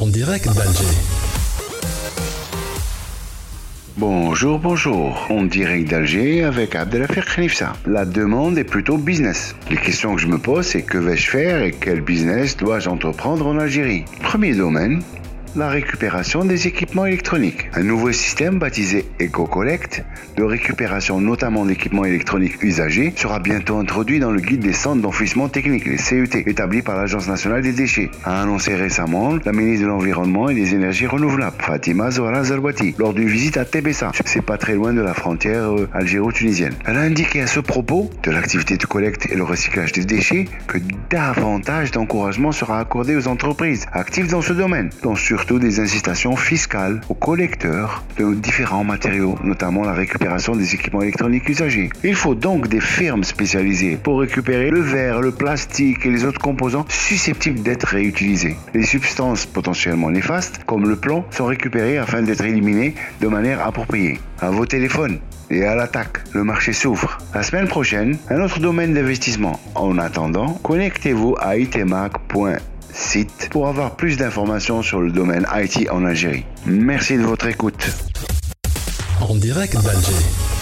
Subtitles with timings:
[0.00, 0.84] En direct d'Alger.
[3.96, 5.26] Bonjour, bonjour.
[5.30, 7.74] En direct d'Alger avec Abdelafir Khanifsa.
[7.86, 9.54] La demande est plutôt business.
[9.70, 13.46] Les questions que je me pose, c'est que vais-je faire et quel business dois-je entreprendre
[13.46, 14.04] en Algérie?
[14.20, 15.00] Premier domaine,
[15.56, 17.68] la récupération des équipements électroniques.
[17.74, 20.04] Un nouveau système baptisé EcoCollect
[20.36, 25.48] de récupération notamment d'équipements électroniques usagés sera bientôt introduit dans le guide des centres d'enfouissement
[25.48, 29.88] technique, les CET, établi par l'Agence nationale des déchets, a annoncé récemment la ministre de
[29.88, 34.10] l'Environnement et des Énergies renouvelables, Fatima Zohra Zerbati, lors d'une visite à Tébessa.
[34.24, 36.74] C'est pas très loin de la frontière euh, algéro-tunisienne.
[36.86, 40.46] Elle a indiqué à ce propos de l'activité de collecte et le recyclage des déchets
[40.66, 40.78] que
[41.10, 47.00] davantage d'encouragement sera accordé aux entreprises actives dans ce domaine, dont sur des incitations fiscales
[47.08, 51.90] aux collecteurs de différents matériaux, notamment la récupération des équipements électroniques usagés.
[52.02, 56.40] Il faut donc des firmes spécialisées pour récupérer le verre, le plastique et les autres
[56.40, 58.56] composants susceptibles d'être réutilisés.
[58.74, 64.18] Les substances potentiellement néfastes, comme le plomb, sont récupérées afin d'être éliminées de manière appropriée.
[64.40, 65.18] À vos téléphones
[65.50, 67.18] et à l'attaque, le marché s'ouvre.
[67.34, 69.60] La semaine prochaine, un autre domaine d'investissement.
[69.74, 72.58] En attendant, connectez-vous à itemac.com
[72.94, 76.44] site pour avoir plus d'informations sur le domaine IT en Algérie.
[76.66, 77.90] Merci de votre écoute.
[79.20, 80.53] En direct d'Alger.